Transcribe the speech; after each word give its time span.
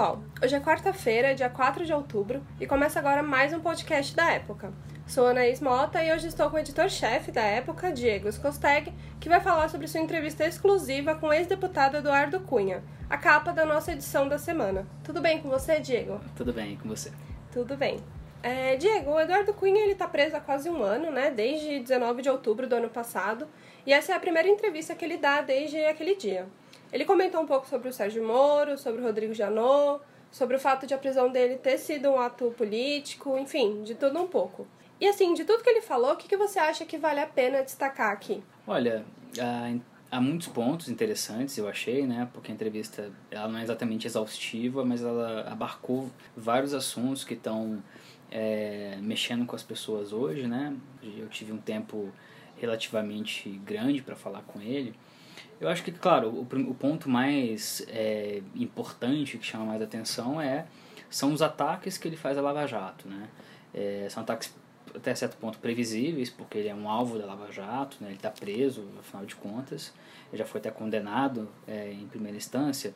pessoal! 0.00 0.22
Hoje 0.42 0.56
é 0.56 0.60
quarta-feira, 0.60 1.34
dia 1.34 1.50
4 1.50 1.84
de 1.84 1.92
outubro, 1.92 2.42
e 2.58 2.66
começa 2.66 2.98
agora 2.98 3.22
mais 3.22 3.52
um 3.52 3.60
podcast 3.60 4.16
da 4.16 4.32
Época. 4.32 4.72
Sou 5.06 5.26
Anaís 5.26 5.60
Mota 5.60 6.02
e 6.02 6.10
hoje 6.10 6.28
estou 6.28 6.48
com 6.48 6.56
o 6.56 6.58
editor-chefe 6.58 7.30
da 7.30 7.42
Época, 7.42 7.92
Diego 7.92 8.26
Skosteg, 8.28 8.94
que 9.20 9.28
vai 9.28 9.40
falar 9.40 9.68
sobre 9.68 9.86
sua 9.86 10.00
entrevista 10.00 10.46
exclusiva 10.46 11.14
com 11.16 11.26
o 11.26 11.32
ex-deputado 11.34 11.98
Eduardo 11.98 12.40
Cunha, 12.40 12.82
a 13.10 13.18
capa 13.18 13.52
da 13.52 13.66
nossa 13.66 13.92
edição 13.92 14.26
da 14.26 14.38
semana. 14.38 14.86
Tudo 15.04 15.20
bem 15.20 15.38
com 15.42 15.50
você, 15.50 15.78
Diego? 15.80 16.18
Tudo 16.34 16.54
bem 16.54 16.78
com 16.78 16.88
você. 16.88 17.12
Tudo 17.52 17.76
bem. 17.76 17.98
É, 18.42 18.76
Diego, 18.76 19.10
o 19.10 19.20
Eduardo 19.20 19.52
Cunha 19.52 19.82
ele 19.82 19.92
está 19.92 20.08
preso 20.08 20.34
há 20.34 20.40
quase 20.40 20.70
um 20.70 20.82
ano, 20.82 21.10
né? 21.10 21.30
Desde 21.30 21.78
19 21.78 22.22
de 22.22 22.30
outubro 22.30 22.66
do 22.66 22.74
ano 22.74 22.88
passado, 22.88 23.46
e 23.84 23.92
essa 23.92 24.12
é 24.12 24.16
a 24.16 24.20
primeira 24.20 24.48
entrevista 24.48 24.94
que 24.94 25.04
ele 25.04 25.18
dá 25.18 25.42
desde 25.42 25.76
aquele 25.84 26.14
dia. 26.14 26.46
Ele 26.92 27.04
comentou 27.04 27.40
um 27.40 27.46
pouco 27.46 27.68
sobre 27.68 27.88
o 27.88 27.92
Sérgio 27.92 28.26
Moro, 28.26 28.76
sobre 28.76 29.00
o 29.00 29.04
Rodrigo 29.04 29.32
Janot, 29.32 30.02
sobre 30.30 30.56
o 30.56 30.60
fato 30.60 30.86
de 30.86 30.94
a 30.94 30.98
prisão 30.98 31.30
dele 31.30 31.56
ter 31.56 31.78
sido 31.78 32.10
um 32.10 32.18
ato 32.18 32.52
político, 32.56 33.38
enfim, 33.38 33.82
de 33.82 33.94
tudo 33.94 34.18
um 34.20 34.26
pouco. 34.26 34.66
E 35.00 35.06
assim, 35.06 35.32
de 35.32 35.44
tudo 35.44 35.62
que 35.62 35.70
ele 35.70 35.80
falou, 35.80 36.12
o 36.12 36.16
que, 36.16 36.28
que 36.28 36.36
você 36.36 36.58
acha 36.58 36.84
que 36.84 36.98
vale 36.98 37.20
a 37.20 37.26
pena 37.26 37.62
destacar 37.62 38.12
aqui? 38.12 38.42
Olha, 38.66 39.04
há, 40.10 40.20
muitos 40.20 40.48
pontos 40.48 40.88
interessantes, 40.88 41.56
eu 41.56 41.66
achei, 41.66 42.06
né? 42.06 42.28
Porque 42.34 42.52
a 42.52 42.54
entrevista 42.54 43.10
ela 43.30 43.48
não 43.48 43.58
é 43.58 43.62
exatamente 43.62 44.06
exaustiva, 44.06 44.84
mas 44.84 45.02
ela 45.02 45.48
abarcou 45.50 46.10
vários 46.36 46.74
assuntos 46.74 47.24
que 47.24 47.32
estão 47.32 47.82
é, 48.30 48.98
mexendo 49.00 49.46
com 49.46 49.56
as 49.56 49.62
pessoas 49.62 50.12
hoje, 50.12 50.46
né? 50.46 50.76
Eu 51.02 51.28
tive 51.28 51.52
um 51.52 51.58
tempo 51.58 52.12
relativamente 52.58 53.48
grande 53.64 54.02
para 54.02 54.14
falar 54.14 54.42
com 54.42 54.60
ele. 54.60 54.94
Eu 55.60 55.68
acho 55.68 55.84
que, 55.84 55.92
claro, 55.92 56.28
o, 56.28 56.42
o 56.42 56.74
ponto 56.74 57.08
mais 57.08 57.84
é, 57.88 58.42
importante 58.54 59.36
que 59.36 59.44
chama 59.44 59.66
mais 59.66 59.82
atenção 59.82 60.40
é 60.40 60.66
são 61.10 61.32
os 61.32 61.42
ataques 61.42 61.98
que 61.98 62.08
ele 62.08 62.16
faz 62.16 62.38
à 62.38 62.40
Lava 62.40 62.66
Jato, 62.66 63.08
né? 63.08 63.28
É, 63.74 64.06
são 64.08 64.22
ataques 64.22 64.54
até 64.94 65.14
certo 65.14 65.36
ponto 65.36 65.58
previsíveis, 65.58 66.30
porque 66.30 66.58
ele 66.58 66.68
é 66.68 66.74
um 66.74 66.88
alvo 66.88 67.18
da 67.18 67.26
Lava 67.26 67.50
Jato, 67.52 67.96
né? 68.00 68.08
ele 68.08 68.16
está 68.16 68.30
preso, 68.30 68.88
afinal 68.98 69.24
de 69.24 69.36
contas, 69.36 69.92
ele 70.32 70.38
já 70.38 70.44
foi 70.44 70.60
até 70.60 70.70
condenado 70.70 71.48
é, 71.66 71.92
em 71.92 72.06
primeira 72.06 72.36
instância, 72.36 72.94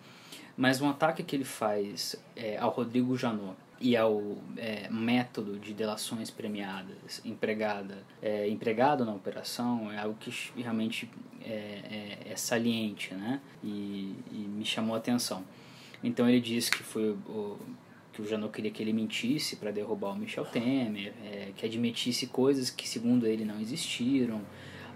mas 0.56 0.80
um 0.80 0.88
ataque 0.88 1.22
que 1.22 1.36
ele 1.36 1.44
faz 1.44 2.16
é, 2.36 2.58
ao 2.58 2.70
Rodrigo 2.70 3.16
Janot 3.16 3.56
e 3.80 3.96
ao 3.96 4.38
é, 4.56 4.88
método 4.88 5.58
de 5.58 5.74
delações 5.74 6.30
premiadas 6.30 7.20
empregada 7.24 8.04
é, 8.22 8.48
empregado 8.48 9.04
na 9.04 9.12
operação 9.12 9.90
é 9.90 9.98
algo 9.98 10.16
que 10.18 10.32
realmente 10.56 11.10
é, 11.44 12.18
é, 12.26 12.32
é 12.32 12.36
saliente 12.36 13.14
né? 13.14 13.40
E, 13.62 14.14
e, 14.32 14.36
me 14.36 14.64
chamou 14.64 14.94
a 14.94 14.98
atenção. 14.98 15.44
Então 16.02 16.28
ele 16.28 16.40
disse 16.40 16.70
que 16.70 16.82
foi 16.82 17.10
o, 17.10 17.58
que 18.12 18.22
o 18.22 18.26
Janot 18.26 18.52
queria 18.52 18.70
que 18.70 18.82
ele 18.82 18.92
mentisse 18.92 19.56
para 19.56 19.70
derrubar 19.70 20.12
o 20.12 20.16
Michel 20.16 20.44
Temer 20.44 21.12
é, 21.24 21.50
que 21.56 21.64
admitisse 21.66 22.26
coisas 22.26 22.70
que 22.70 22.88
segundo 22.88 23.26
ele 23.26 23.44
não 23.44 23.60
existiram. 23.60 24.40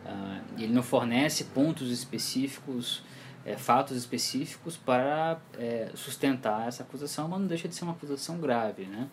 Uh, 0.04 0.40
ele 0.56 0.72
não 0.72 0.82
fornece 0.82 1.44
pontos 1.44 1.90
específicos 1.90 3.02
é, 3.48 3.56
fatos 3.56 3.96
específicos 3.96 4.76
para 4.76 5.40
é, 5.58 5.90
sustentar 5.94 6.68
essa 6.68 6.82
acusação, 6.82 7.28
mas 7.28 7.40
não 7.40 7.46
deixa 7.46 7.66
de 7.66 7.74
ser 7.74 7.84
uma 7.84 7.92
acusação 7.92 8.38
grave, 8.38 8.84
né? 8.84 9.08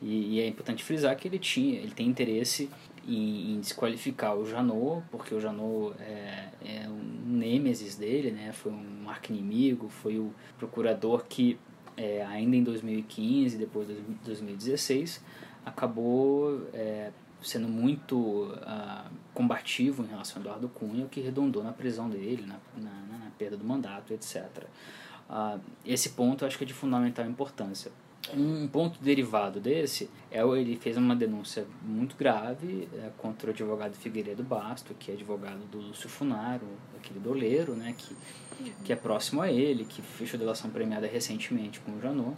E, 0.00 0.36
e 0.36 0.40
é 0.40 0.46
importante 0.46 0.84
frisar 0.84 1.14
que 1.16 1.26
ele 1.26 1.38
tinha, 1.38 1.78
ele 1.78 1.90
tem 1.90 2.06
interesse 2.06 2.70
em, 3.06 3.54
em 3.54 3.60
desqualificar 3.60 4.36
o 4.36 4.46
Janot, 4.46 5.02
porque 5.10 5.34
o 5.34 5.40
Janot 5.40 5.94
é, 6.00 6.48
é 6.64 6.88
um 6.88 7.36
nêmesis 7.36 7.96
dele, 7.96 8.30
né? 8.30 8.52
Foi 8.52 8.72
um 8.72 9.08
arqui-inimigo, 9.08 9.88
foi 9.88 10.18
o 10.18 10.32
procurador 10.58 11.24
que 11.28 11.58
é, 11.96 12.24
ainda 12.24 12.56
em 12.56 12.62
2015, 12.62 13.58
depois 13.58 13.88
de 13.88 13.94
2016, 14.24 15.22
acabou 15.64 16.66
é, 16.72 17.10
sendo 17.42 17.68
muito 17.68 18.16
uh, 18.16 19.10
combativo 19.32 20.02
em 20.04 20.06
relação 20.06 20.36
ao 20.36 20.42
Eduardo 20.42 20.68
Cunha, 20.68 21.04
o 21.04 21.08
que 21.08 21.20
redundou 21.20 21.62
na 21.62 21.72
prisão 21.72 22.08
dele, 22.08 22.44
na, 22.46 22.56
na, 22.76 23.18
na 23.18 23.30
perda 23.38 23.56
do 23.56 23.64
mandato, 23.64 24.12
etc. 24.12 24.44
Uh, 24.44 24.66
ah, 25.28 25.58
esse 25.84 26.10
ponto 26.10 26.44
eu 26.44 26.48
acho 26.48 26.58
que 26.58 26.64
é 26.64 26.66
de 26.66 26.74
fundamental 26.74 27.24
importância. 27.26 27.90
Um 28.36 28.68
ponto 28.68 29.02
derivado 29.02 29.60
desse 29.60 30.08
é 30.30 30.40
ele 30.42 30.76
fez 30.76 30.96
uma 30.96 31.16
denúncia 31.16 31.66
muito 31.82 32.16
grave 32.16 32.88
é, 32.94 33.10
contra 33.18 33.48
o 33.48 33.50
advogado 33.52 33.94
Figueiredo 33.94 34.42
Basto, 34.42 34.94
que 34.94 35.10
é 35.10 35.14
advogado 35.14 35.60
do 35.70 35.78
Lúcio 35.78 36.08
Funaro, 36.08 36.66
aquele 36.96 37.18
doleiro, 37.18 37.74
né, 37.74 37.94
que, 37.96 38.16
que 38.84 38.92
é 38.92 38.96
próximo 38.96 39.42
a 39.42 39.50
ele, 39.50 39.84
que 39.84 40.00
fechou 40.00 40.38
delação 40.38 40.70
premiada 40.70 41.06
recentemente 41.06 41.80
com 41.80 41.92
o 41.92 42.00
Janot 42.00 42.36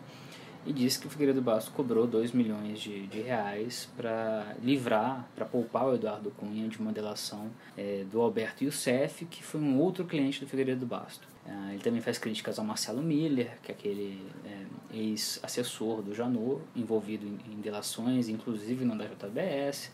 e 0.64 0.72
disse 0.72 1.00
que 1.00 1.06
o 1.06 1.10
Figueiredo 1.10 1.42
Basto 1.42 1.72
cobrou 1.72 2.06
2 2.06 2.32
milhões 2.32 2.80
de, 2.80 3.06
de 3.06 3.20
reais 3.20 3.88
para 3.96 4.54
livrar, 4.62 5.28
para 5.34 5.44
poupar 5.44 5.86
o 5.86 5.94
Eduardo 5.94 6.30
Cunha 6.30 6.68
de 6.68 6.78
uma 6.78 6.92
delação 6.92 7.50
é, 7.76 8.04
do 8.10 8.20
Alberto 8.20 8.62
Youssef, 8.64 9.24
que 9.24 9.42
foi 9.42 9.60
um 9.60 9.78
outro 9.78 10.04
cliente 10.04 10.40
do 10.40 10.46
Figueiredo 10.46 10.86
Basto. 10.86 11.26
É, 11.44 11.74
ele 11.74 11.82
também 11.82 12.00
faz 12.00 12.18
críticas 12.18 12.58
ao 12.58 12.64
Marcelo 12.64 13.02
Miller, 13.02 13.58
que 13.62 13.72
é 13.72 13.74
aquele 13.74 14.20
é, 14.44 14.64
ex-assessor 14.92 16.02
do 16.02 16.14
Janot, 16.14 16.62
envolvido 16.76 17.26
em, 17.26 17.38
em 17.52 17.60
delações, 17.60 18.28
inclusive 18.28 18.84
no 18.84 18.96
da 18.96 19.06
JBS. 19.06 19.90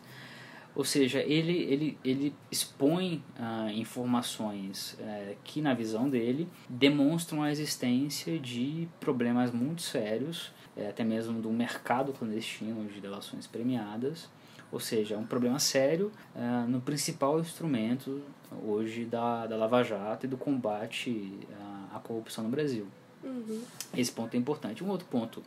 Ou 0.75 0.85
seja, 0.85 1.19
ele, 1.21 1.57
ele, 1.63 1.97
ele 2.05 2.33
expõe 2.51 3.23
ah, 3.37 3.71
informações 3.73 4.95
eh, 4.99 5.35
que, 5.43 5.61
na 5.61 5.73
visão 5.73 6.07
dele, 6.07 6.47
demonstram 6.69 7.41
a 7.41 7.51
existência 7.51 8.37
de 8.37 8.87
problemas 8.99 9.51
muito 9.51 9.81
sérios 9.81 10.51
é, 10.79 10.87
até 10.87 11.03
mesmo 11.03 11.41
do 11.41 11.49
mercado 11.49 12.13
clandestino 12.13 12.87
de 12.87 13.01
delações 13.01 13.45
premiadas, 13.45 14.29
ou 14.71 14.79
seja, 14.79 15.15
é 15.15 15.17
um 15.17 15.25
problema 15.25 15.59
sério 15.59 16.11
é, 16.35 16.67
no 16.67 16.79
principal 16.79 17.39
instrumento 17.39 18.21
hoje 18.65 19.03
da, 19.03 19.45
da 19.45 19.57
Lava 19.57 19.83
Jato 19.83 20.25
e 20.25 20.29
do 20.29 20.37
combate 20.37 21.37
à, 21.91 21.97
à 21.97 21.99
corrupção 21.99 22.43
no 22.43 22.49
Brasil. 22.49 22.87
Uhum. 23.23 23.61
Esse 23.95 24.11
ponto 24.11 24.33
é 24.33 24.37
importante. 24.37 24.83
Um 24.83 24.89
outro 24.89 25.07
ponto 25.07 25.43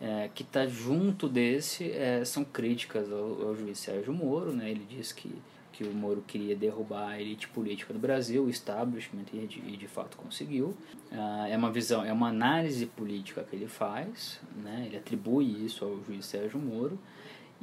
é, 0.00 0.28
que 0.34 0.42
está 0.42 0.66
junto 0.66 1.28
desse 1.28 1.90
é, 1.90 2.24
são 2.24 2.44
críticas 2.44 3.10
ao, 3.10 3.48
ao, 3.48 3.56
juiz 3.56 3.78
Sérgio 3.78 4.12
Moro. 4.12 4.52
Né? 4.52 4.70
Ele 4.70 4.86
diz 4.88 5.12
que 5.12 5.30
que 5.74 5.82
o 5.82 5.92
Moro 5.92 6.22
queria 6.26 6.54
derrubar 6.54 7.10
a 7.10 7.20
elite 7.20 7.48
política 7.48 7.92
do 7.92 7.98
Brasil, 7.98 8.44
o 8.44 8.48
establishment, 8.48 9.24
e 9.32 9.46
de, 9.46 9.58
e 9.58 9.76
de 9.76 9.88
fato 9.88 10.16
conseguiu. 10.16 10.68
Uh, 11.10 11.46
é 11.50 11.56
uma 11.56 11.70
visão, 11.70 12.04
é 12.04 12.12
uma 12.12 12.28
análise 12.28 12.86
política 12.86 13.42
que 13.42 13.56
ele 13.56 13.66
faz, 13.66 14.40
né? 14.62 14.84
ele 14.86 14.96
atribui 14.96 15.64
isso 15.66 15.84
ao 15.84 16.00
juiz 16.04 16.26
Sérgio 16.26 16.60
Moro, 16.60 16.98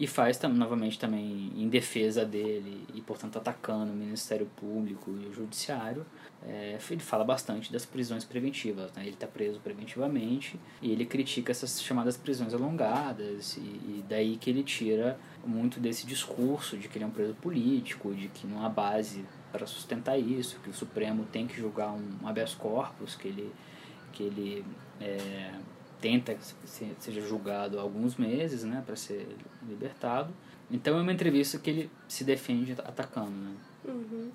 e 0.01 0.07
faz 0.07 0.41
novamente 0.41 0.97
também 0.97 1.51
em 1.55 1.69
defesa 1.69 2.25
dele 2.25 2.87
e, 2.91 3.01
portanto, 3.01 3.37
atacando 3.37 3.91
o 3.91 3.95
Ministério 3.95 4.47
Público 4.55 5.11
e 5.11 5.27
o 5.27 5.31
Judiciário. 5.31 6.03
É, 6.43 6.79
ele 6.89 7.01
fala 7.01 7.23
bastante 7.23 7.71
das 7.71 7.85
prisões 7.85 8.25
preventivas. 8.25 8.91
Né? 8.93 9.03
Ele 9.03 9.11
está 9.11 9.27
preso 9.27 9.59
preventivamente 9.59 10.59
e 10.81 10.91
ele 10.91 11.05
critica 11.05 11.51
essas 11.51 11.79
chamadas 11.79 12.17
prisões 12.17 12.51
alongadas, 12.51 13.57
e, 13.57 13.59
e, 13.59 14.05
daí 14.09 14.37
que 14.37 14.49
ele 14.49 14.63
tira 14.63 15.19
muito 15.45 15.79
desse 15.79 16.07
discurso 16.07 16.79
de 16.79 16.87
que 16.87 16.97
ele 16.97 17.05
é 17.05 17.07
um 17.07 17.11
preso 17.11 17.35
político, 17.35 18.11
de 18.15 18.27
que 18.27 18.47
não 18.47 18.65
há 18.65 18.69
base 18.69 19.23
para 19.51 19.67
sustentar 19.67 20.17
isso, 20.17 20.59
que 20.63 20.69
o 20.71 20.73
Supremo 20.73 21.27
tem 21.31 21.45
que 21.45 21.55
julgar 21.55 21.93
um 21.93 22.27
habeas 22.27 22.55
corpus, 22.55 23.13
que 23.13 23.27
ele, 23.27 23.53
que 24.11 24.23
ele 24.23 24.65
é, 24.99 25.51
tenta 26.01 26.33
que 26.33 26.43
seja 26.99 27.21
julgado 27.21 27.79
há 27.79 27.81
alguns 27.81 28.15
meses, 28.17 28.63
né, 28.63 28.83
para 28.85 28.95
ser 28.95 29.37
libertado. 29.67 30.33
Então 30.69 30.97
é 30.97 31.01
uma 31.01 31.13
entrevista 31.13 31.59
que 31.59 31.69
ele 31.69 31.91
se 32.07 32.23
defende 32.23 32.73
atacando, 32.73 33.31
né? 33.31 33.55
Uhum. 33.85 34.31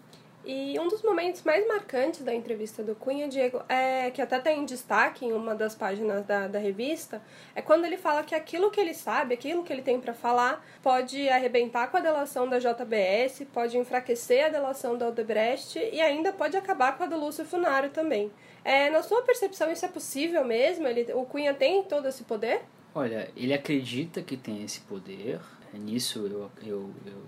E 0.46 0.78
um 0.78 0.86
dos 0.86 1.02
momentos 1.02 1.42
mais 1.42 1.66
marcantes 1.66 2.22
da 2.22 2.32
entrevista 2.32 2.80
do 2.80 2.94
Cunha, 2.94 3.26
Diego, 3.26 3.60
é 3.68 4.12
que 4.12 4.22
até 4.22 4.38
tem 4.38 4.64
destaque 4.64 5.24
em 5.24 5.32
uma 5.32 5.56
das 5.56 5.74
páginas 5.74 6.24
da, 6.24 6.46
da 6.46 6.60
revista, 6.60 7.20
é 7.52 7.60
quando 7.60 7.84
ele 7.84 7.96
fala 7.96 8.22
que 8.22 8.32
aquilo 8.32 8.70
que 8.70 8.80
ele 8.80 8.94
sabe, 8.94 9.34
aquilo 9.34 9.64
que 9.64 9.72
ele 9.72 9.82
tem 9.82 10.00
para 10.00 10.14
falar, 10.14 10.64
pode 10.84 11.28
arrebentar 11.28 11.88
com 11.90 11.96
a 11.96 12.00
delação 12.00 12.48
da 12.48 12.60
JBS, 12.60 13.44
pode 13.52 13.76
enfraquecer 13.76 14.46
a 14.46 14.48
delação 14.48 14.96
da 14.96 15.08
Odebrecht 15.08 15.80
e 15.80 16.00
ainda 16.00 16.32
pode 16.32 16.56
acabar 16.56 16.96
com 16.96 17.02
a 17.02 17.06
do 17.08 17.18
Lúcio 17.18 17.44
Funaro 17.44 17.88
também. 17.88 18.30
É, 18.66 18.90
na 18.90 19.00
sua 19.00 19.22
percepção, 19.22 19.70
isso 19.70 19.84
é 19.84 19.88
possível 19.88 20.44
mesmo? 20.44 20.88
Ele, 20.88 21.12
o 21.12 21.24
Cunha 21.24 21.54
tem 21.54 21.84
todo 21.84 22.08
esse 22.08 22.24
poder? 22.24 22.62
Olha, 22.92 23.30
ele 23.36 23.54
acredita 23.54 24.20
que 24.20 24.36
tem 24.36 24.64
esse 24.64 24.80
poder. 24.80 25.38
Nisso 25.72 26.26
eu, 26.26 26.50
eu, 26.66 26.90
eu 27.06 27.22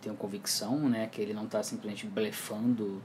tenho 0.00 0.16
convicção, 0.16 0.88
né, 0.88 1.06
que 1.12 1.20
ele 1.20 1.34
não 1.34 1.44
está 1.44 1.62
simplesmente 1.62 2.06
blefando. 2.06 3.02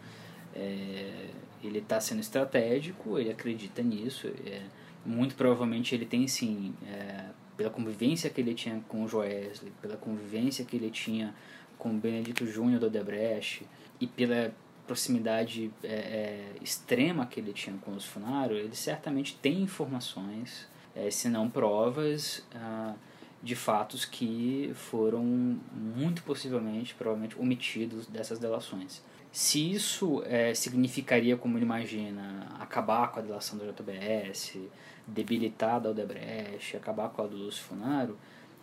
É, 0.55 1.27
ele 1.61 1.79
está 1.79 1.99
sendo 1.99 2.21
estratégico, 2.21 3.19
ele 3.19 3.29
acredita 3.29 3.83
nisso. 3.83 4.29
É, 4.45 4.61
muito 5.05 5.35
provavelmente 5.35 5.93
ele 5.93 6.05
tem 6.05 6.25
sim, 6.25 6.73
é, 6.87 7.25
pela 7.57 7.69
convivência 7.69 8.29
que 8.29 8.39
ele 8.39 8.53
tinha 8.53 8.81
com 8.87 9.03
o 9.03 9.09
Joesley, 9.09 9.73
pela 9.81 9.97
convivência 9.97 10.63
que 10.63 10.77
ele 10.77 10.89
tinha 10.89 11.35
com 11.77 11.89
o 11.89 11.93
Benedito 11.93 12.47
Júnior 12.47 12.79
do 12.79 12.85
Odebrecht 12.85 13.67
e 13.99 14.07
pela 14.07 14.53
proximidade 14.85 15.71
é, 15.83 15.87
é, 15.87 16.51
extrema 16.61 17.25
que 17.25 17.39
ele 17.39 17.53
tinha 17.53 17.75
com 17.77 17.95
os 17.95 18.05
Funaro, 18.05 18.53
ele 18.53 18.75
certamente 18.75 19.35
tem 19.41 19.61
informações 19.61 20.67
é, 20.95 21.09
se 21.09 21.27
não 21.29 21.49
provas 21.49 22.45
ah, 22.53 22.93
de 23.41 23.55
fatos 23.55 24.05
que 24.05 24.71
foram 24.75 25.23
muito 25.23 26.23
possivelmente, 26.23 26.93
provavelmente, 26.93 27.39
omitidos 27.39 28.07
dessas 28.07 28.39
delações. 28.39 29.01
Se 29.31 29.71
isso 29.71 30.21
é, 30.25 30.53
significaria, 30.53 31.35
como 31.35 31.57
ele 31.57 31.65
imagina, 31.65 32.55
acabar 32.59 33.11
com 33.11 33.19
a 33.19 33.23
delação 33.23 33.57
do 33.57 33.65
JBS, 33.65 34.59
debilitar 35.07 35.81
da 35.81 35.89
Odebrecht, 35.89 36.77
acabar 36.77 37.09
com 37.09 37.23
a 37.23 37.27
do 37.27 37.35
Lúcio 37.35 37.63
Funaro, 37.63 38.17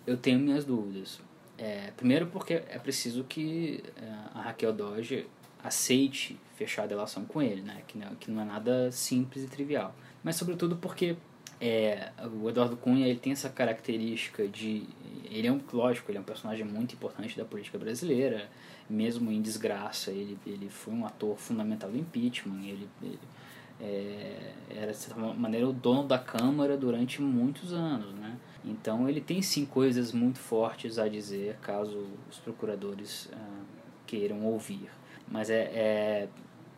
eu 0.07 0.17
tenho 0.17 0.39
minhas 0.39 0.65
dúvidas. 0.65 1.21
É, 1.59 1.91
primeiro 1.97 2.29
porque 2.29 2.55
é 2.55 2.79
preciso 2.79 3.25
que 3.25 3.83
é, 4.01 4.07
a 4.33 4.43
Raquel 4.43 4.73
Doge 4.73 5.27
aceite 5.63 6.39
fechar 6.55 6.85
a 6.85 6.87
delação 6.87 7.25
com 7.25 7.41
ele, 7.41 7.63
né? 7.63 7.83
que, 7.87 7.99
não, 7.99 8.15
que 8.17 8.31
não 8.31 8.43
é 8.43 8.45
nada 8.45 8.91
simples 8.93 9.45
e 9.45 9.49
trivial. 9.49 9.95
Mas 10.23 10.37
sobretudo 10.37 10.77
porque 10.77 11.17
é, 11.61 12.11
o 12.41 12.49
Eduardo 12.49 12.77
Cunha 12.77 13.07
ele 13.07 13.19
tem 13.19 13.33
essa 13.33 13.51
característica 13.51 14.49
de 14.49 14.85
ele 15.25 15.47
é 15.47 15.53
um 15.53 15.61
lógico 15.73 16.11
ele 16.11 16.17
é 16.17 16.21
um 16.21 16.25
personagem 16.25 16.65
muito 16.65 16.95
importante 16.95 17.37
da 17.37 17.45
política 17.45 17.79
brasileira 17.79 18.49
mesmo 18.89 19.31
em 19.31 19.43
desgraça 19.43 20.11
ele 20.11 20.39
ele 20.47 20.71
foi 20.71 20.95
um 20.95 21.05
ator 21.05 21.37
fundamental 21.37 21.91
do 21.91 21.99
impeachment 21.99 22.63
ele, 22.65 22.89
ele 23.03 23.19
é, 23.79 24.55
era 24.71 24.91
de 24.93 24.97
certa 24.97 25.21
maneira 25.21 25.69
o 25.69 25.73
dono 25.73 26.09
da 26.09 26.19
câmara 26.19 26.79
durante 26.79 27.21
muitos 27.21 27.75
anos 27.75 28.15
né 28.15 28.39
então 28.65 29.07
ele 29.07 29.21
tem 29.21 29.43
sim 29.43 29.67
coisas 29.67 30.13
muito 30.13 30.39
fortes 30.39 30.99
a 30.99 31.09
dizer 31.09 31.59
caso 31.61 32.07
os 32.31 32.39
procuradores 32.39 33.29
ah, 33.35 33.61
queiram 34.07 34.43
ouvir 34.47 34.89
mas 35.31 35.49
é, 35.51 35.63
é 35.63 36.29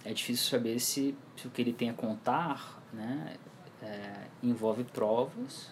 é 0.04 0.12
difícil 0.12 0.48
saber 0.48 0.78
se, 0.80 1.16
se 1.36 1.46
o 1.46 1.50
que 1.50 1.62
ele 1.62 1.72
tem 1.72 1.90
a 1.90 1.94
contar 1.94 2.82
né 2.92 3.36
é, 3.82 4.26
envolve 4.42 4.84
provas 4.84 5.70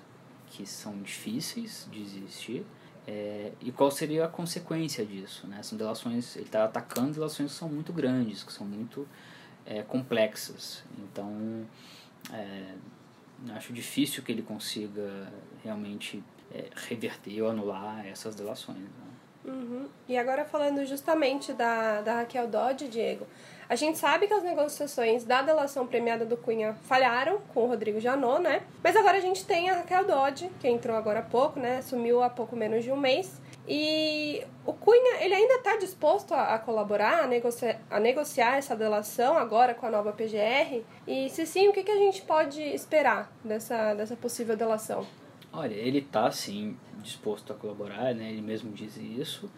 que 0.48 0.66
são 0.66 1.00
difíceis 1.02 1.88
de 1.90 2.00
existir 2.00 2.64
é, 3.06 3.52
e 3.60 3.72
qual 3.72 3.90
seria 3.90 4.24
a 4.24 4.28
consequência 4.28 5.04
disso 5.04 5.46
né 5.46 5.62
são 5.62 5.76
delações 5.76 6.36
ele 6.36 6.46
está 6.46 6.64
atacando 6.64 7.14
delações 7.14 7.52
que 7.52 7.58
são 7.58 7.68
muito 7.68 7.92
grandes 7.92 8.42
que 8.42 8.52
são 8.52 8.66
muito 8.66 9.06
é, 9.66 9.82
complexas 9.82 10.84
então 10.98 11.66
é, 12.32 12.74
acho 13.50 13.72
difícil 13.72 14.22
que 14.22 14.30
ele 14.30 14.42
consiga 14.42 15.32
realmente 15.64 16.22
é, 16.52 16.68
reverter 16.88 17.42
ou 17.42 17.50
anular 17.50 18.06
essas 18.06 18.34
delações 18.34 18.78
né? 18.78 19.09
Uhum. 19.50 19.88
e 20.08 20.16
agora 20.16 20.44
falando 20.44 20.84
justamente 20.84 21.52
da, 21.52 22.00
da 22.00 22.14
Raquel 22.16 22.46
Dodge 22.46 22.88
Diego 22.88 23.26
a 23.70 23.76
gente 23.76 23.98
sabe 23.98 24.26
que 24.26 24.34
as 24.34 24.42
negociações 24.42 25.22
da 25.22 25.42
delação 25.42 25.86
premiada 25.86 26.26
do 26.26 26.36
Cunha 26.36 26.74
falharam 26.82 27.38
com 27.54 27.62
o 27.62 27.66
Rodrigo 27.68 28.00
Janot, 28.00 28.42
né? 28.42 28.62
Mas 28.82 28.96
agora 28.96 29.18
a 29.18 29.20
gente 29.20 29.46
tem 29.46 29.70
a 29.70 29.74
Raquel 29.74 30.04
Dodge, 30.04 30.50
que 30.58 30.66
entrou 30.66 30.96
agora 30.96 31.20
há 31.20 31.22
pouco, 31.22 31.60
né? 31.60 31.76
Assumiu 31.76 32.20
há 32.20 32.28
pouco 32.28 32.56
menos 32.56 32.82
de 32.82 32.90
um 32.90 32.96
mês. 32.96 33.40
E 33.68 34.44
o 34.66 34.72
Cunha, 34.72 35.22
ele 35.22 35.34
ainda 35.34 35.54
está 35.54 35.76
disposto 35.76 36.34
a, 36.34 36.54
a 36.54 36.58
colaborar, 36.58 37.22
a, 37.22 37.96
a 37.96 38.00
negociar 38.00 38.56
essa 38.56 38.74
delação 38.74 39.38
agora 39.38 39.72
com 39.72 39.86
a 39.86 39.90
nova 39.90 40.12
PGR? 40.12 40.82
E 41.06 41.30
se 41.30 41.46
sim, 41.46 41.68
o 41.68 41.72
que, 41.72 41.84
que 41.84 41.92
a 41.92 41.98
gente 41.98 42.22
pode 42.22 42.60
esperar 42.60 43.30
dessa, 43.44 43.94
dessa 43.94 44.16
possível 44.16 44.56
delação? 44.56 45.06
Olha, 45.52 45.74
ele 45.74 45.98
está 45.98 46.30
sim 46.30 46.76
disposto 47.02 47.52
a 47.52 47.56
colaborar, 47.56 48.14
né? 48.14 48.30
Ele 48.30 48.42
mesmo 48.42 48.72
diz 48.72 48.96
isso. 48.96 49.50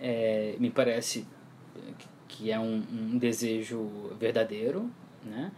É, 0.00 0.56
me 0.58 0.70
parece 0.70 1.26
que 2.28 2.50
é 2.50 2.58
um, 2.58 2.82
um 2.90 3.18
desejo 3.18 4.14
verdadeiro, 4.18 4.90
né? 5.24 5.52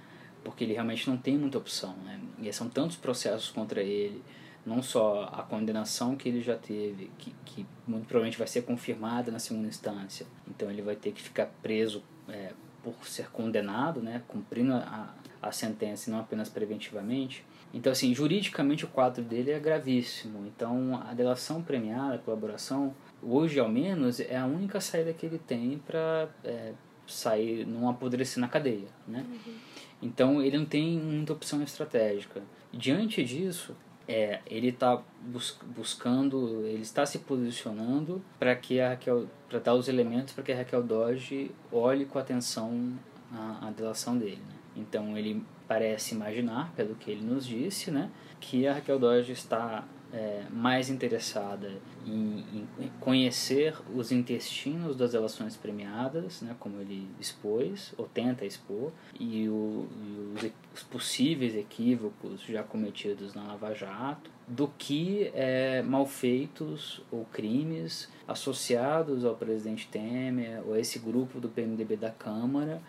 porque 0.45 0.65
ele 0.65 0.73
realmente 0.73 1.09
não 1.09 1.17
tem 1.17 1.37
muita 1.37 1.59
opção. 1.59 1.95
Né? 2.05 2.21
E 2.41 2.53
são 2.53 2.69
tantos 2.69 2.97
processos 2.97 3.51
contra 3.51 3.83
ele, 3.83 4.23
não 4.65 4.83
só 4.83 5.25
a 5.33 5.43
condenação 5.43 6.17
que 6.17 6.29
ele 6.29 6.41
já 6.41 6.57
teve, 6.57 7.11
que, 7.19 7.35
que 7.45 7.67
muito 7.87 8.07
provavelmente 8.07 8.39
vai 8.39 8.47
ser 8.47 8.63
confirmada 8.63 9.31
na 9.31 9.39
segunda 9.39 9.69
instância, 9.69 10.27
então 10.47 10.71
ele 10.71 10.83
vai 10.83 10.97
ter 10.97 11.13
que 11.13 11.23
ficar 11.23 11.47
preso 11.63 12.03
é, 12.29 12.53
por 12.83 12.95
ser 13.07 13.31
condenado, 13.31 14.01
né? 14.01 14.23
cumprindo 14.29 14.75
a, 14.75 15.15
a 15.41 15.53
sentença 15.53 16.09
e 16.09 16.13
não 16.13 16.21
apenas 16.21 16.49
preventivamente. 16.49 17.45
Então, 17.73 17.93
assim, 17.93 18.15
juridicamente 18.15 18.85
o 18.85 18.89
quadro 18.89 19.23
dele 19.23 19.51
é 19.51 19.59
gravíssimo. 19.59 20.47
Então, 20.47 21.03
a 21.07 21.13
delação 21.13 21.63
premiada, 21.63 22.15
a 22.15 22.19
colaboração, 22.19 22.95
hoje 23.23 23.61
ao 23.61 23.69
menos, 23.69 24.21
é 24.21 24.37
a 24.37 24.47
única 24.47 24.81
saída 24.81 25.13
que 25.13 25.27
ele 25.27 25.39
tem 25.39 25.79
para 25.79 26.29
é, 26.43 26.73
sair, 27.07 27.67
não 27.67 27.89
apodrecer 27.89 28.41
na 28.41 28.49
cadeia, 28.49 28.89
né? 29.07 29.25
Uhum. 29.29 29.55
Então 30.01 30.43
ele 30.43 30.59
não 30.59 30.65
tem 30.65 30.99
muita 30.99 31.33
opção 31.33 31.63
estratégica. 31.63 32.43
Diante 32.73 33.25
disso, 33.25 33.75
é, 34.07 34.41
ele 34.47 34.69
está 34.69 35.03
bus 35.21 35.59
buscando, 35.75 36.65
ele 36.67 36.83
está 36.83 37.05
se 37.05 37.19
posicionando 37.19 38.23
para 38.39 38.55
que 38.55 38.81
a 38.81 38.91
Raquel, 38.91 39.27
para 39.49 39.59
dar 39.59 39.75
os 39.75 39.89
elementos 39.89 40.33
para 40.33 40.45
que 40.45 40.53
a 40.53 40.57
Raquel 40.57 40.83
Doge 40.83 41.51
olhe 41.73 42.05
com 42.05 42.19
atenção 42.19 42.93
a, 43.33 43.69
a 43.69 43.71
delação 43.71 44.17
dele. 44.17 44.41
Né? 44.49 44.58
Então 44.79 45.17
ele 45.17 45.43
parece 45.67 46.15
imaginar, 46.15 46.73
pelo 46.75 46.95
que 46.95 47.11
ele 47.11 47.23
nos 47.23 47.47
disse, 47.47 47.91
né, 47.91 48.11
que 48.41 48.67
a 48.67 48.75
Raquel 48.75 48.99
Doge 48.99 49.33
está 49.33 49.85
é, 50.13 50.45
mais 50.51 50.89
interessada 50.89 51.71
em, 52.07 52.67
em, 52.81 52.91
conhecer 53.01 53.77
os 53.95 54.11
intestinos 54.11 54.97
das 54.97 55.13
relações 55.13 55.57
premiadas, 55.57 56.41
né, 56.41 56.57
como 56.59 56.81
ele 56.81 57.07
expôs, 57.21 57.93
ou 57.99 58.07
tenta 58.07 58.47
expor, 58.47 58.91
e, 59.19 59.49
o, 59.49 59.87
e 59.91 60.35
os, 60.35 60.51
os, 60.75 60.83
possíveis 60.85 61.55
equívocos 61.55 62.41
já 62.43 62.63
cometidos 62.63 63.35
na 63.35 63.43
Lava 63.43 63.75
Jato, 63.75 64.31
do 64.47 64.69
que 64.79 65.31
é, 65.35 65.83
malfeitos 65.83 67.03
ou 67.13 67.27
crimes 67.27 68.09
associados 68.27 69.25
ao 69.27 69.35
presidente 69.35 69.87
Temer 69.89 70.63
ou 70.67 70.75
esse 70.75 70.99
grupo 70.99 71.39
do 71.39 71.51
PMDB 71.51 71.97
da 71.97 72.11
Câmara, 72.11 72.81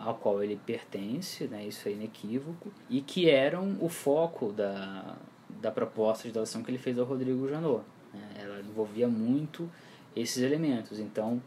ao 0.00 0.14
qual 0.16 0.42
ele 0.42 0.60
pertence, 0.66 1.44
né, 1.44 1.66
isso 1.66 1.88
é 1.88 1.92
inequívoco, 1.92 2.70
e 2.90 3.00
que 3.00 3.30
eram 3.30 3.76
o 3.80 3.88
foco 3.88 4.52
da, 4.52 5.16
da 5.48 5.70
proposta 5.70 6.28
de 6.28 6.34
delação 6.34 6.62
que 6.62 6.70
ele 6.70 6.78
fez 6.78 6.98
ao 6.98 7.06
Rodrigo 7.06 7.48
Janot. 7.48 7.82
Né? 8.12 8.20
Ela 8.38 8.60
envolvia 8.60 9.08
muito 9.08 9.70
esses 10.14 10.42
elementos. 10.42 10.98
Então, 10.98 11.42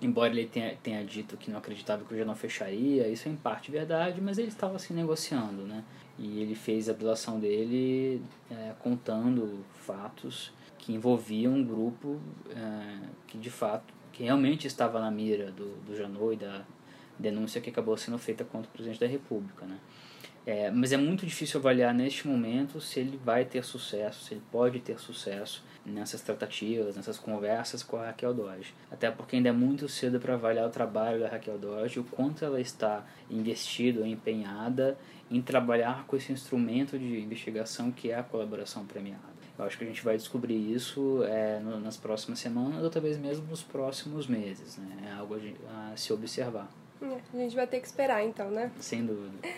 embora 0.00 0.32
ele 0.32 0.46
tenha, 0.46 0.74
tenha 0.82 1.04
dito 1.04 1.36
que 1.36 1.50
não 1.50 1.58
acreditava 1.58 2.04
que 2.04 2.14
o 2.14 2.16
Janot 2.16 2.38
fecharia, 2.38 3.08
isso 3.08 3.28
é 3.28 3.32
em 3.32 3.36
parte 3.36 3.70
verdade, 3.70 4.20
mas 4.20 4.38
ele 4.38 4.48
estava 4.48 4.76
assim 4.76 4.94
negociando, 4.94 5.62
né? 5.62 5.84
E 6.18 6.40
ele 6.40 6.54
fez 6.54 6.88
a 6.88 6.94
delação 6.94 7.38
dele 7.38 8.22
é, 8.50 8.72
contando 8.78 9.64
fatos 9.74 10.50
que 10.78 10.94
envolviam 10.94 11.52
um 11.52 11.64
grupo 11.64 12.18
é, 12.50 13.08
que 13.26 13.36
de 13.36 13.50
fato, 13.50 13.92
que 14.12 14.22
realmente 14.22 14.66
estava 14.66 14.98
na 14.98 15.10
mira 15.10 15.50
do, 15.50 15.76
do 15.84 15.94
Janot 15.94 16.34
e 16.34 16.36
da 16.36 16.64
denúncia 17.18 17.60
que 17.60 17.70
acabou 17.70 17.96
sendo 17.96 18.18
feita 18.18 18.44
contra 18.44 18.68
o 18.68 18.72
presidente 18.72 19.00
da 19.00 19.06
República, 19.06 19.66
né? 19.66 19.78
É, 20.46 20.70
mas 20.70 20.92
é 20.92 20.96
muito 20.96 21.26
difícil 21.26 21.58
avaliar 21.58 21.92
neste 21.92 22.28
momento 22.28 22.80
se 22.80 23.00
ele 23.00 23.18
vai 23.24 23.44
ter 23.44 23.64
sucesso, 23.64 24.24
se 24.24 24.34
ele 24.34 24.42
pode 24.52 24.78
ter 24.78 24.96
sucesso 25.00 25.64
nessas 25.84 26.22
tratativas, 26.22 26.94
nessas 26.94 27.18
conversas 27.18 27.82
com 27.82 27.96
a 27.96 28.06
Raquel 28.06 28.32
Dodge. 28.32 28.72
Até 28.88 29.10
porque 29.10 29.34
ainda 29.34 29.48
é 29.48 29.52
muito 29.52 29.88
cedo 29.88 30.20
para 30.20 30.34
avaliar 30.34 30.68
o 30.68 30.70
trabalho 30.70 31.18
da 31.18 31.28
Raquel 31.28 31.58
Dodge, 31.58 31.98
o 31.98 32.04
quanto 32.04 32.44
ela 32.44 32.60
está 32.60 33.04
investida, 33.28 34.06
empenhada 34.06 34.96
em 35.28 35.42
trabalhar 35.42 36.06
com 36.06 36.16
esse 36.16 36.32
instrumento 36.32 36.96
de 36.96 37.20
investigação 37.20 37.90
que 37.90 38.12
é 38.12 38.18
a 38.18 38.22
colaboração 38.22 38.86
premiada. 38.86 39.36
Eu 39.58 39.64
acho 39.64 39.76
que 39.76 39.82
a 39.82 39.86
gente 39.86 40.04
vai 40.04 40.16
descobrir 40.16 40.72
isso 40.72 41.24
é, 41.24 41.58
nas 41.58 41.96
próximas 41.96 42.38
semanas 42.38 42.84
ou 42.84 42.90
talvez 42.90 43.18
mesmo 43.18 43.46
nos 43.46 43.64
próximos 43.64 44.28
meses. 44.28 44.76
Né? 44.76 45.08
É 45.08 45.12
algo 45.12 45.34
a 45.34 45.96
se 45.96 46.12
observar. 46.12 46.70
A 47.02 47.36
gente 47.36 47.54
vai 47.54 47.66
ter 47.66 47.80
que 47.80 47.86
esperar 47.86 48.24
então, 48.24 48.50
né? 48.50 48.70
Sem 48.80 49.04
dúvida. 49.04 49.48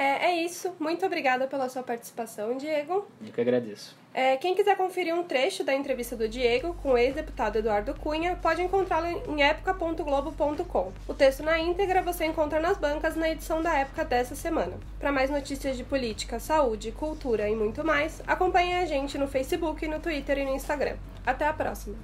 É, 0.00 0.30
é 0.30 0.44
isso. 0.44 0.74
Muito 0.80 1.04
obrigada 1.04 1.46
pela 1.46 1.68
sua 1.68 1.82
participação, 1.82 2.56
Diego. 2.56 3.06
Eu 3.20 3.32
que 3.32 3.40
agradeço. 3.40 3.94
É, 4.14 4.36
quem 4.38 4.54
quiser 4.54 4.74
conferir 4.74 5.14
um 5.14 5.22
trecho 5.22 5.62
da 5.62 5.74
entrevista 5.74 6.16
do 6.16 6.26
Diego 6.26 6.74
com 6.82 6.92
o 6.92 6.98
ex-deputado 6.98 7.58
Eduardo 7.58 7.94
Cunha, 7.94 8.34
pode 8.40 8.62
encontrá-lo 8.62 9.06
em 9.06 9.42
época.globo.com. 9.42 10.92
O 11.06 11.12
texto 11.12 11.42
na 11.42 11.58
íntegra 11.58 12.00
você 12.02 12.24
encontra 12.24 12.58
nas 12.58 12.78
bancas 12.78 13.14
na 13.14 13.30
edição 13.30 13.62
da 13.62 13.78
Época 13.78 14.02
dessa 14.02 14.34
semana. 14.34 14.72
Para 14.98 15.12
mais 15.12 15.28
notícias 15.30 15.76
de 15.76 15.84
política, 15.84 16.40
saúde, 16.40 16.92
cultura 16.92 17.48
e 17.48 17.54
muito 17.54 17.84
mais, 17.84 18.22
acompanhe 18.26 18.76
a 18.76 18.86
gente 18.86 19.18
no 19.18 19.28
Facebook, 19.28 19.86
no 19.86 20.00
Twitter 20.00 20.38
e 20.38 20.44
no 20.46 20.54
Instagram. 20.54 20.96
Até 21.26 21.46
a 21.46 21.52
próxima! 21.52 21.94